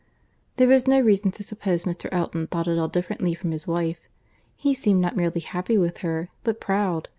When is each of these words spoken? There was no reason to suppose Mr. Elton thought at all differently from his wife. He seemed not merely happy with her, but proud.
There 0.55 0.67
was 0.67 0.87
no 0.87 0.99
reason 0.99 1.29
to 1.33 1.43
suppose 1.43 1.83
Mr. 1.83 2.09
Elton 2.11 2.47
thought 2.47 2.67
at 2.67 2.79
all 2.79 2.87
differently 2.87 3.35
from 3.35 3.51
his 3.51 3.67
wife. 3.67 3.99
He 4.55 4.73
seemed 4.73 4.99
not 4.99 5.15
merely 5.15 5.41
happy 5.41 5.77
with 5.77 5.99
her, 5.99 6.29
but 6.43 6.59
proud. 6.59 7.07